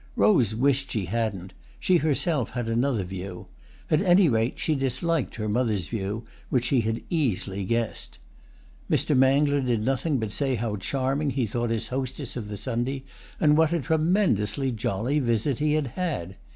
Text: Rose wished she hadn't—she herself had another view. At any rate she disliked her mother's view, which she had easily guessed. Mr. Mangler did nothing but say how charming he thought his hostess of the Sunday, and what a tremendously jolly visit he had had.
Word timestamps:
Rose 0.15 0.55
wished 0.55 0.89
she 0.89 1.05
hadn't—she 1.05 1.97
herself 1.97 2.49
had 2.49 2.67
another 2.67 3.03
view. 3.03 3.45
At 3.91 4.01
any 4.01 4.29
rate 4.29 4.57
she 4.57 4.73
disliked 4.73 5.35
her 5.35 5.47
mother's 5.47 5.89
view, 5.89 6.25
which 6.49 6.65
she 6.65 6.81
had 6.81 7.03
easily 7.11 7.63
guessed. 7.65 8.17
Mr. 8.89 9.15
Mangler 9.15 9.61
did 9.61 9.85
nothing 9.85 10.17
but 10.17 10.31
say 10.31 10.55
how 10.55 10.75
charming 10.77 11.29
he 11.29 11.45
thought 11.45 11.69
his 11.69 11.89
hostess 11.89 12.35
of 12.35 12.47
the 12.47 12.57
Sunday, 12.57 13.03
and 13.39 13.55
what 13.55 13.73
a 13.73 13.79
tremendously 13.79 14.71
jolly 14.71 15.19
visit 15.19 15.59
he 15.59 15.73
had 15.73 15.85
had. 15.85 16.35